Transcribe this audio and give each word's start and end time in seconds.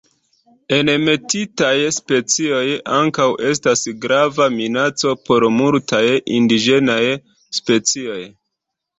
Enmetitaj 0.75 1.73
specioj 1.97 2.61
ankaŭ 2.99 3.27
estas 3.49 3.83
grava 4.05 4.47
minaco 4.55 5.13
por 5.27 5.45
multaj 5.59 6.01
indiĝenaj 6.39 6.99
specioj. 7.59 8.17